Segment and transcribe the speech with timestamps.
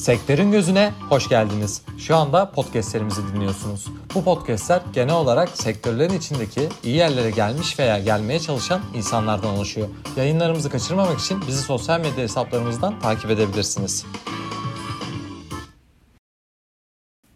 [0.00, 1.82] Sektörün gözüne hoş geldiniz.
[1.98, 3.86] Şu anda podcastlerimizi dinliyorsunuz.
[4.14, 9.88] Bu podcastler genel olarak sektörlerin içindeki iyi yerlere gelmiş veya gelmeye çalışan insanlardan oluşuyor.
[10.16, 14.04] Yayınlarımızı kaçırmamak için bizi sosyal medya hesaplarımızdan takip edebilirsiniz.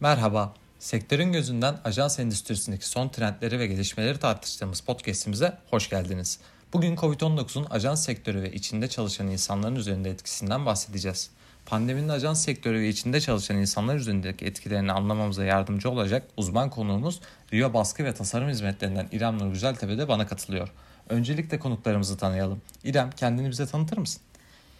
[0.00, 0.54] Merhaba.
[0.78, 6.38] Sektörün gözünden ajans endüstrisindeki son trendleri ve gelişmeleri tartıştığımız podcastimize hoş geldiniz.
[6.72, 11.30] Bugün Covid-19'un ajans sektörü ve içinde çalışan insanların üzerinde etkisinden bahsedeceğiz.
[11.66, 17.20] Pandeminin ajans sektörü ve içinde çalışan insanlar üzerindeki etkilerini anlamamıza yardımcı olacak uzman konuğumuz
[17.52, 20.68] Rio Baskı ve Tasarım Hizmetlerinden İrem Nur Güzeltepe de bana katılıyor.
[21.08, 22.62] Öncelikle konuklarımızı tanıyalım.
[22.84, 24.22] İrem kendini bize tanıtır mısın?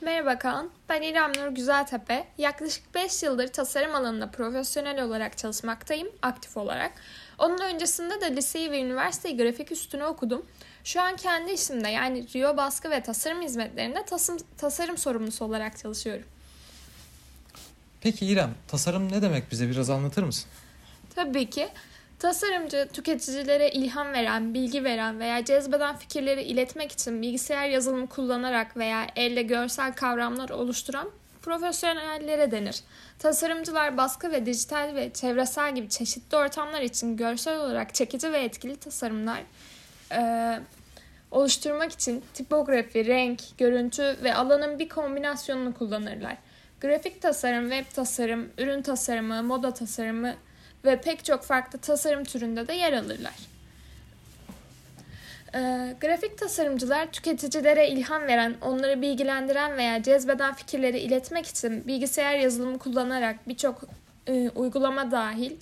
[0.01, 2.27] Merhaba Kaan, ben İrem Nur Güzeltepe.
[2.39, 6.93] Yaklaşık 5 yıldır tasarım alanında profesyonel olarak çalışmaktayım, aktif olarak.
[7.39, 10.47] Onun öncesinde de liseyi ve üniversiteyi grafik üstüne okudum.
[10.85, 16.25] Şu an kendi işimde yani Rio Baskı ve Tasarım Hizmetlerinde tasım, tasarım sorumlusu olarak çalışıyorum.
[18.03, 20.51] Peki İrem, tasarım ne demek bize biraz anlatır mısın?
[21.15, 21.69] Tabii ki.
[22.19, 29.07] Tasarımcı, tüketicilere ilham veren, bilgi veren veya cezbeden fikirleri iletmek için bilgisayar yazılımı kullanarak veya
[29.17, 31.11] elle görsel kavramlar oluşturan
[31.43, 32.81] profesyonellere denir.
[33.19, 38.77] Tasarımcılar baskı ve dijital ve çevresel gibi çeşitli ortamlar için görsel olarak çekici ve etkili
[38.77, 39.43] tasarımlar
[40.13, 40.61] e,
[41.31, 46.37] oluşturmak için tipografi, renk, görüntü ve alanın bir kombinasyonunu kullanırlar.
[46.83, 50.35] Grafik tasarım, web tasarım, ürün tasarımı, moda tasarımı
[50.85, 53.35] ve pek çok farklı tasarım türünde de yer alırlar.
[55.55, 55.61] E,
[56.01, 63.49] grafik tasarımcılar tüketicilere ilham veren, onları bilgilendiren veya cezbeden fikirleri iletmek için bilgisayar yazılımı kullanarak
[63.49, 63.83] birçok
[64.27, 65.53] e, uygulama dahil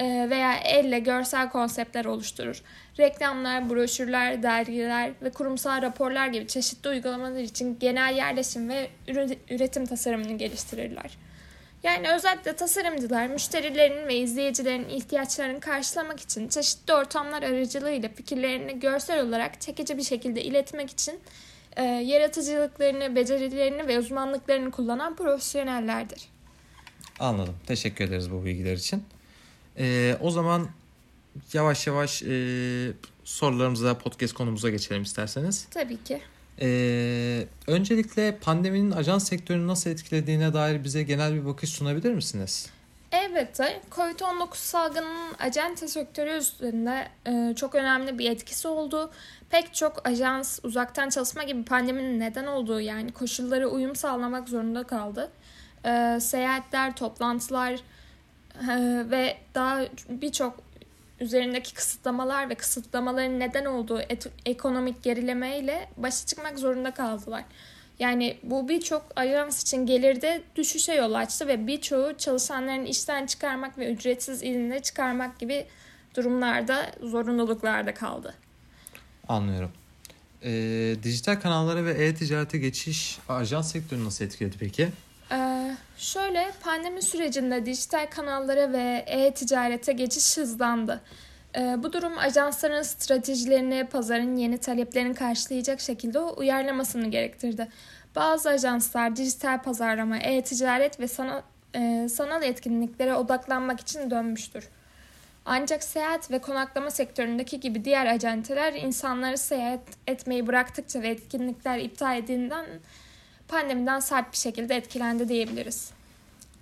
[0.00, 2.62] veya elle görsel konseptler oluşturur.
[2.98, 8.90] Reklamlar, broşürler, dergiler ve kurumsal raporlar gibi çeşitli uygulamalar için genel yerleşim ve
[9.50, 11.18] üretim tasarımını geliştirirler.
[11.82, 19.60] Yani özellikle tasarımcılar müşterilerin ve izleyicilerin ihtiyaçlarını karşılamak için çeşitli ortamlar aracılığıyla fikirlerini görsel olarak
[19.60, 21.20] çekici bir şekilde iletmek için
[21.76, 26.28] e, yaratıcılıklarını, becerilerini ve uzmanlıklarını kullanan profesyonellerdir.
[27.18, 27.54] Anladım.
[27.66, 29.04] Teşekkür ederiz bu bilgiler için.
[29.78, 30.68] Ee, o zaman
[31.52, 32.92] yavaş yavaş e,
[33.24, 35.66] sorularımıza, podcast konumuza geçelim isterseniz.
[35.70, 36.20] Tabii ki.
[36.60, 42.70] Ee, öncelikle pandeminin ajans sektörünü nasıl etkilediğine dair bize genel bir bakış sunabilir misiniz?
[43.12, 43.80] Elbette.
[43.90, 49.10] Covid-19 salgının acente sektörü üzerinde e, çok önemli bir etkisi oldu.
[49.50, 55.30] Pek çok ajans uzaktan çalışma gibi pandeminin neden olduğu yani koşullara uyum sağlamak zorunda kaldı.
[55.84, 57.93] E, seyahatler, toplantılar e,
[59.10, 60.60] ve daha birçok
[61.20, 67.44] üzerindeki kısıtlamalar ve kısıtlamaların neden olduğu et- ekonomik gerilemeyle başa çıkmak zorunda kaldılar.
[67.98, 73.92] Yani bu birçok ajans için gelirde düşüşe yol açtı ve birçoğu çalışanların işten çıkarmak ve
[73.92, 75.66] ücretsiz izinde çıkarmak gibi
[76.16, 78.34] durumlarda zorunluluklarda kaldı.
[79.28, 79.70] Anlıyorum.
[80.42, 84.88] Ee, dijital kanallara ve e-ticarete geçiş ajans sektörünü nasıl etkiledi peki?
[85.96, 91.00] Şöyle pandemi sürecinde dijital kanallara ve e-ticarete geçiş hızlandı.
[91.56, 97.68] Ee, bu durum ajansların stratejilerini pazarın yeni taleplerini karşılayacak şekilde uyarlamasını gerektirdi.
[98.16, 101.42] Bazı ajanslar dijital pazarlama, e-ticaret ve sanal,
[101.74, 104.68] e, sanal etkinliklere odaklanmak için dönmüştür.
[105.44, 112.18] Ancak seyahat ve konaklama sektöründeki gibi diğer acenteler insanları seyahat etmeyi bıraktıkça ve etkinlikler iptal
[112.18, 112.64] edildiğinden
[113.48, 115.90] pandemiden sert bir şekilde etkilendi diyebiliriz.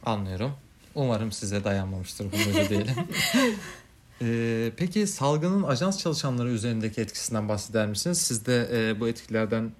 [0.06, 0.56] Anlıyorum.
[0.94, 2.94] Umarım size dayanmamıştır bu böyle diyelim.
[4.22, 8.20] ee, peki salgının ajans çalışanları üzerindeki etkisinden bahseder misiniz?
[8.20, 9.72] Siz de e, bu etkilerden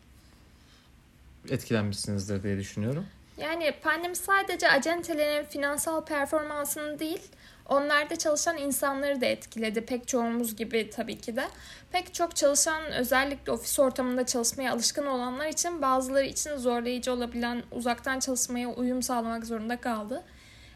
[1.50, 3.06] etkilenmişsinizdir diye düşünüyorum.
[3.38, 7.22] Yani pandemi sadece acentelerin finansal performansını değil,
[7.68, 9.80] onlarda çalışan insanları da etkiledi.
[9.80, 11.48] Pek çoğumuz gibi tabii ki de.
[11.92, 18.18] Pek çok çalışan özellikle ofis ortamında çalışmaya alışkın olanlar için bazıları için zorlayıcı olabilen uzaktan
[18.18, 20.22] çalışmaya uyum sağlamak zorunda kaldı.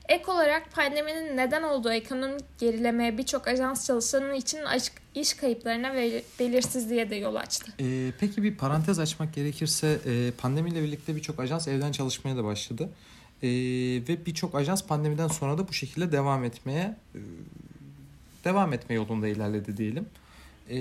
[0.09, 4.61] Ek olarak pandeminin neden olduğu ekonomik gerilemeye birçok ajans çalışanı için
[5.15, 7.73] iş kayıplarına ve belirsizliğe de yol açtı.
[7.81, 12.89] Ee, peki bir parantez açmak gerekirse e, pandemiyle birlikte birçok ajans evden çalışmaya da başladı.
[13.43, 13.49] E,
[14.09, 17.21] ve birçok ajans pandemiden sonra da bu şekilde devam etmeye e,
[18.44, 20.09] devam etme yolunda ilerledi diyelim.
[20.71, 20.79] E,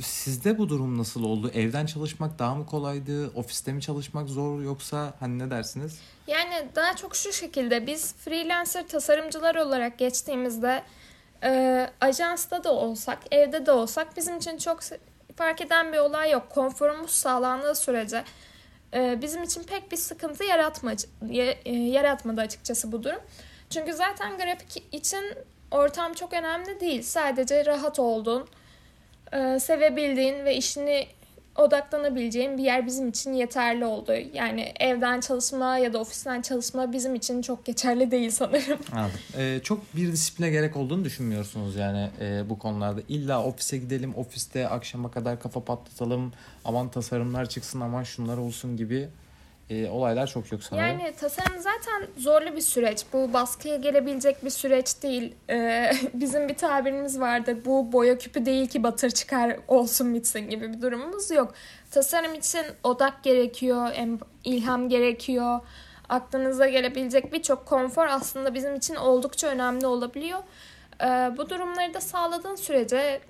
[0.00, 1.50] sizde bu durum nasıl oldu?
[1.54, 3.30] Evden çalışmak daha mı kolaydı?
[3.34, 5.98] Ofiste mi çalışmak zor yoksa hani ne dersiniz?
[6.26, 10.82] Yani daha çok şu şekilde biz freelancer tasarımcılar olarak geçtiğimizde
[11.42, 14.80] e, ajansta da olsak, evde de olsak bizim için çok
[15.36, 16.50] fark eden bir olay yok.
[16.50, 18.24] Konforumuz sağlandığı sürece
[18.94, 20.92] bizim için pek bir sıkıntı yaratma,
[21.64, 23.20] e, yaratmadı açıkçası bu durum.
[23.70, 25.24] Çünkü zaten grafik için
[25.70, 27.02] ortam çok önemli değil.
[27.02, 28.48] Sadece rahat olduğun,
[29.32, 31.06] e, sevebildiğin ve işini
[31.58, 34.12] odaklanabileceğim bir yer bizim için yeterli oldu.
[34.34, 38.78] Yani evden çalışma ya da ofisten çalışma bizim için çok geçerli değil sanırım.
[38.92, 39.20] Anladım.
[39.38, 43.00] Ee, çok bir disipline gerek olduğunu düşünmüyorsunuz yani e, bu konularda.
[43.08, 46.32] İlla ofise gidelim, ofiste akşama kadar kafa patlatalım,
[46.64, 49.08] aman tasarımlar çıksın, aman şunlar olsun gibi
[49.70, 50.86] e, olaylar çok yok sanırım.
[50.86, 53.04] Yani tasarım zaten zorlu bir süreç.
[53.12, 55.34] Bu baskıya gelebilecek bir süreç değil.
[55.50, 57.56] Ee, bizim bir tabirimiz vardı.
[57.64, 61.54] Bu boya küpü değil ki batır çıkar olsun bitsin gibi bir durumumuz yok.
[61.90, 63.88] Tasarım için odak gerekiyor,
[64.44, 65.60] ilham gerekiyor.
[66.08, 70.38] Aklınıza gelebilecek birçok konfor aslında bizim için oldukça önemli olabiliyor.
[71.02, 71.06] Ee,
[71.36, 73.20] bu durumları da sağladığın sürece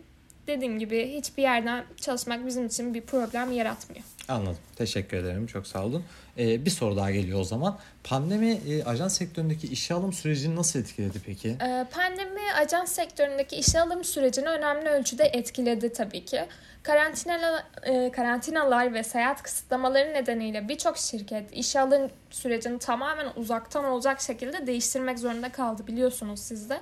[0.48, 4.04] dediğim gibi hiçbir yerden çalışmak bizim için bir problem yaratmıyor.
[4.28, 4.58] Anladım.
[4.76, 5.46] Teşekkür ederim.
[5.46, 6.04] Çok sağ olun.
[6.38, 7.78] Ee, bir soru daha geliyor o zaman.
[8.04, 11.48] Pandemi e, ajans sektöründeki işe alım sürecini nasıl etkiledi peki?
[11.48, 16.44] Ee, pandemi ajans sektöründeki işe alım sürecini önemli ölçüde etkiledi tabii ki.
[16.82, 24.20] Karantinalar, e, karantinalar ve seyahat kısıtlamaları nedeniyle birçok şirket işe alım sürecini tamamen uzaktan olacak
[24.20, 26.80] şekilde değiştirmek zorunda kaldı biliyorsunuz siz de.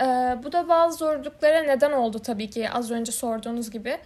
[0.00, 0.04] Ee,
[0.42, 3.98] bu da bazı zorluklara neden oldu tabii ki az önce sorduğunuz gibi.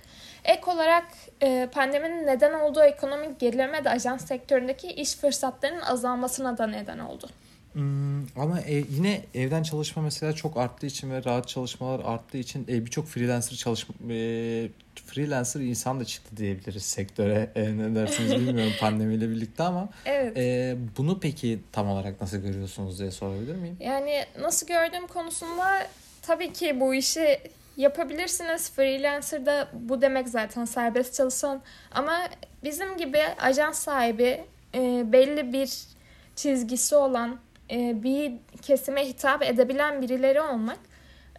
[0.44, 1.04] Ek olarak
[1.42, 7.26] e, pandeminin neden olduğu ekonomik gerileme de ajans sektöründeki iş fırsatlarının azalmasına da neden oldu.
[7.74, 12.66] Hmm, ama e, yine evden çalışma mesela çok arttığı için ve rahat çalışmalar arttığı için
[12.68, 14.68] e, birçok freelancer çalışma e,
[15.06, 17.50] freelancer insan da çıktı diyebiliriz sektöre.
[17.54, 20.36] E, ne dersiniz bilmiyorum pandemiyle birlikte ama evet.
[20.36, 23.76] e, bunu peki tam olarak nasıl görüyorsunuz diye sorabilir miyim?
[23.80, 25.86] Yani nasıl gördüğüm konusunda
[26.22, 27.38] tabii ki bu işi
[27.76, 28.70] yapabilirsiniz.
[28.70, 31.62] Freelancer da bu demek zaten serbest çalışan.
[31.90, 32.28] Ama
[32.64, 34.44] bizim gibi ajans sahibi
[34.74, 35.94] e, belli bir
[36.36, 37.38] çizgisi olan
[37.70, 38.32] e, bir
[38.62, 40.78] kesime hitap edebilen birileri olmak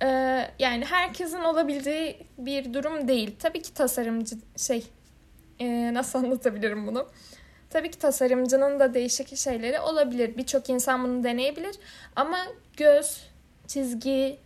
[0.01, 0.07] e,
[0.59, 3.35] yani herkesin olabildiği bir durum değil.
[3.39, 4.87] Tabii ki tasarımcı şey
[5.59, 7.07] e, nasıl anlatabilirim bunu?
[7.69, 10.37] Tabii ki tasarımcının da değişik şeyleri olabilir.
[10.37, 11.75] Birçok insan bunu deneyebilir
[12.15, 12.37] ama
[12.77, 13.23] göz,
[13.67, 14.37] çizgi,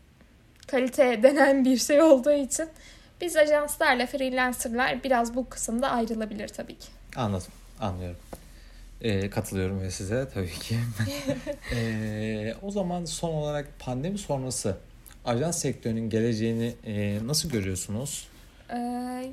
[0.67, 2.69] kalite denen bir şey olduğu için
[3.21, 6.87] biz ajanslarla freelancerlar biraz bu kısımda ayrılabilir tabii ki.
[7.15, 8.19] Anladım, anlıyorum.
[9.01, 10.79] Ee, katılıyorum ve size tabii ki.
[11.75, 14.77] ee, o zaman son olarak pandemi sonrası
[15.25, 18.27] ajans sektörünün geleceğini e, nasıl görüyorsunuz?
[18.69, 18.77] Ee,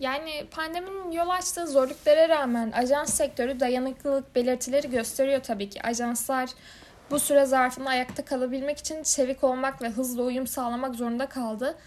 [0.01, 5.83] yani pandeminin yol açtığı zorluklara rağmen ajans sektörü dayanıklılık belirtileri gösteriyor tabii ki.
[5.83, 6.51] Ajanslar
[7.11, 11.79] bu süre zarfında ayakta kalabilmek için çevik olmak ve hızlı uyum sağlamak zorunda kaldı.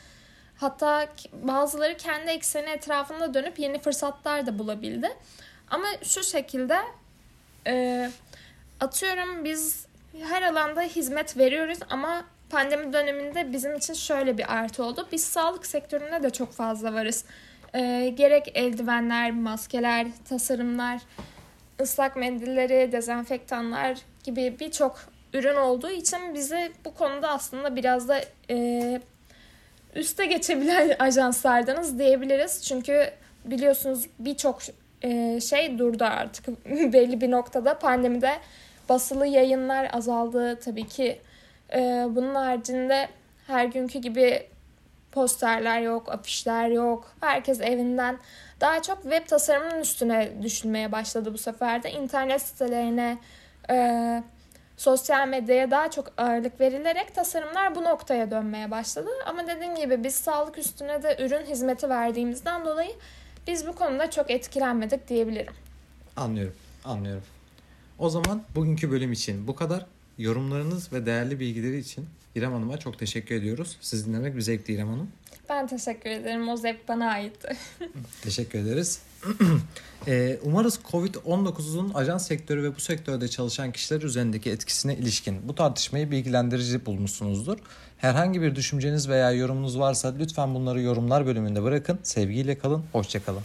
[0.56, 5.10] Hatta bazıları kendi ekseni etrafında dönüp yeni fırsatlar da bulabildi.
[5.70, 6.78] Ama şu şekilde
[7.68, 8.10] e,
[8.80, 9.86] atıyorum biz
[10.20, 15.08] her alanda hizmet veriyoruz ama pandemi döneminde bizim için şöyle bir artı oldu.
[15.12, 17.26] Biz sağlık sektöründe de çok fazla varız.
[17.74, 21.02] E, gerek eldivenler, maskeler, tasarımlar,
[21.82, 25.00] ıslak mendilleri, dezenfektanlar gibi birçok
[25.34, 29.02] ürün olduğu için bizi bu konuda aslında biraz da e,
[29.96, 32.64] üste geçebilen ajanslardanız diyebiliriz.
[32.64, 33.12] Çünkü
[33.46, 34.62] biliyorsunuz birçok
[35.02, 38.32] e, şey durdu artık belli bir noktada pandemide
[38.90, 41.22] basılı yayınlar azaldı tabii ki.
[41.74, 43.10] E, bunun haricinde
[43.48, 44.48] her günkü gibi
[45.12, 47.12] posterler yok, afişler yok.
[47.22, 48.20] Herkes evinden
[48.62, 51.92] daha çok web tasarımının üstüne düşünmeye başladı bu sefer de.
[51.92, 53.18] İnternet sitelerine,
[53.70, 54.24] e,
[54.78, 59.10] sosyal medyaya daha çok ağırlık verilerek tasarımlar bu noktaya dönmeye başladı.
[59.26, 62.92] Ama dediğim gibi biz sağlık üstüne de ürün hizmeti verdiğimizden dolayı
[63.48, 65.54] biz bu konuda çok etkilenmedik diyebilirim.
[66.16, 66.56] Anlıyorum,
[66.86, 67.24] anlıyorum.
[68.00, 69.86] O zaman bugünkü bölüm için bu kadar.
[70.18, 72.06] Yorumlarınız ve değerli bilgileri için
[72.36, 73.78] İrem Hanım'a çok teşekkür ediyoruz.
[73.82, 75.12] Siz dinlemek bir zevkti İrem Hanım.
[75.50, 76.50] Ben teşekkür ederim.
[76.50, 77.58] O zevk bana aitti.
[78.22, 79.02] teşekkür ederiz.
[80.44, 86.86] Umarız Covid-19'un ajans sektörü ve bu sektörde çalışan kişiler üzerindeki etkisine ilişkin bu tartışmayı bilgilendirici
[86.86, 87.58] bulmuşsunuzdur.
[87.98, 92.00] Herhangi bir düşünceniz veya yorumunuz varsa lütfen bunları yorumlar bölümünde bırakın.
[92.04, 93.44] Sevgiyle kalın, hoşçakalın.